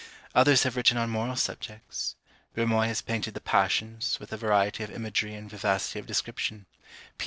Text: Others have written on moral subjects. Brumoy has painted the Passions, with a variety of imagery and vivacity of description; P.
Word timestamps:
Others 0.33 0.63
have 0.63 0.75
written 0.75 0.97
on 0.97 1.11
moral 1.11 1.35
subjects. 1.35 2.15
Brumoy 2.55 2.87
has 2.87 3.03
painted 3.03 3.35
the 3.35 3.39
Passions, 3.39 4.19
with 4.19 4.33
a 4.33 4.35
variety 4.37 4.83
of 4.83 4.89
imagery 4.89 5.35
and 5.35 5.47
vivacity 5.47 5.99
of 5.99 6.07
description; 6.07 6.65
P. 6.89 6.95